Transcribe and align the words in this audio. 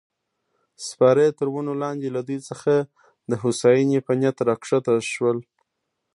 سپاره 0.87 1.21
یې 1.27 1.31
تر 1.39 1.47
ونو 1.51 1.73
لاندې 1.83 2.07
له 2.15 2.21
دوی 2.27 2.39
څخه 2.49 2.73
د 3.31 3.31
هوساینې 3.41 3.99
په 4.07 4.13
نیت 4.19 4.37
راکښته 4.47 4.93
شول. 5.11 5.37